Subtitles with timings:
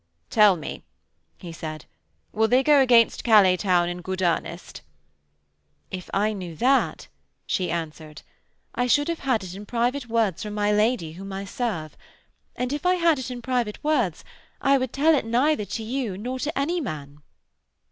[0.31, 0.81] 'Tell me,'
[1.37, 1.85] he said,
[2.31, 4.81] 'will they go against Calais town in good earnest?'
[5.91, 7.07] 'If I knew that,'
[7.45, 8.23] she answered,
[8.73, 11.95] 'I should have had it in private words from my lady whom I serve.
[12.55, 14.23] And, if I had it in private words
[14.59, 17.21] I would tell it neither to you nor to any man.'